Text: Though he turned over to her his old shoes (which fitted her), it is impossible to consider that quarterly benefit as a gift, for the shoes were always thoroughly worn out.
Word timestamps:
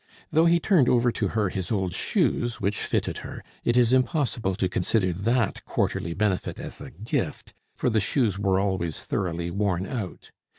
Though 0.31 0.47
he 0.47 0.59
turned 0.59 0.89
over 0.89 1.11
to 1.11 1.27
her 1.27 1.49
his 1.49 1.71
old 1.71 1.93
shoes 1.93 2.59
(which 2.59 2.77
fitted 2.81 3.19
her), 3.19 3.43
it 3.63 3.77
is 3.77 3.93
impossible 3.93 4.55
to 4.55 4.67
consider 4.67 5.13
that 5.13 5.63
quarterly 5.63 6.15
benefit 6.15 6.59
as 6.59 6.81
a 6.81 6.89
gift, 6.89 7.53
for 7.75 7.91
the 7.91 7.99
shoes 7.99 8.39
were 8.39 8.59
always 8.59 9.03
thoroughly 9.03 9.51
worn 9.51 9.85
out. 9.85 10.31